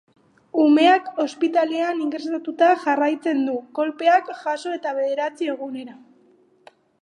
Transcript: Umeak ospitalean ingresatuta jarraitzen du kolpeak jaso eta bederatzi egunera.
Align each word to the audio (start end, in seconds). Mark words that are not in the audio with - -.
Umeak 0.61 1.09
ospitalean 1.23 2.01
ingresatuta 2.05 2.69
jarraitzen 2.85 3.45
du 3.51 3.59
kolpeak 3.81 4.33
jaso 4.41 4.75
eta 4.79 4.95
bederatzi 5.01 5.51
egunera. 5.55 5.97